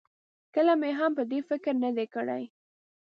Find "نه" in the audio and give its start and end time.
1.83-1.89